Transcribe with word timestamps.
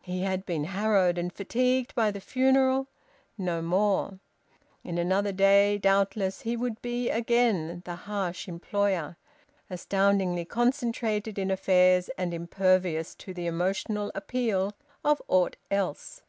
He 0.00 0.22
had 0.22 0.46
been 0.46 0.64
harrowed 0.64 1.18
and 1.18 1.30
fatigued 1.30 1.94
by 1.94 2.10
the 2.10 2.18
funeral; 2.18 2.86
no 3.36 3.60
more. 3.60 4.20
In 4.82 4.96
another 4.96 5.32
day, 5.32 5.76
doubtless, 5.76 6.40
he 6.40 6.56
would 6.56 6.80
be 6.80 7.10
again 7.10 7.82
the 7.84 7.94
harsh 7.94 8.48
employer 8.48 9.18
astoundingly 9.68 10.46
concentrated 10.46 11.38
in 11.38 11.50
affairs 11.50 12.08
and 12.16 12.32
impervious 12.32 13.14
to 13.16 13.34
the 13.34 13.44
emotional 13.46 14.10
appeal 14.14 14.72
of 15.04 15.20
aught 15.28 15.56
else. 15.70 16.22